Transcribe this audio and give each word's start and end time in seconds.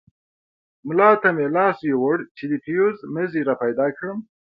ملا 0.87 1.09
ته 1.21 1.29
مې 1.35 1.45
لاس 1.55 1.77
يووړ 1.91 2.17
چې 2.37 2.43
د 2.51 2.53
فيوز 2.63 2.97
مزي 3.13 3.41
راپيدا 3.49 3.87
کړم. 3.97 4.17